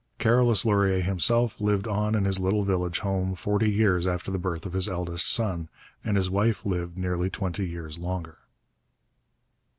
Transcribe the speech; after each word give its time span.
Carolus 0.17 0.65
Laurier 0.65 1.01
himself 1.01 1.61
lived 1.61 1.87
on 1.87 2.15
in 2.15 2.25
his 2.25 2.39
little 2.39 2.63
village 2.63 3.01
home 3.01 3.35
forty 3.35 3.69
years 3.69 4.07
after 4.07 4.31
the 4.31 4.39
birth 4.39 4.65
of 4.65 4.73
his 4.73 4.89
eldest 4.89 5.31
son, 5.31 5.69
and 6.03 6.17
his 6.17 6.27
wife 6.27 6.65
lived 6.65 6.97
nearly 6.97 7.29
twenty 7.29 7.67
years 7.67 7.99
longer. 7.99 8.39